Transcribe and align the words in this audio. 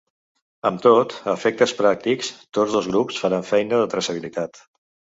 Amb 0.69 0.79
tot, 0.85 1.13
a 1.27 1.35
efectes 1.41 1.75
pràctics 1.83 2.33
tots 2.59 2.75
dos 2.81 2.91
grups 2.95 3.23
faran 3.27 3.49
feina 3.55 3.79
de 3.85 3.95
traçabilitat. 3.97 4.65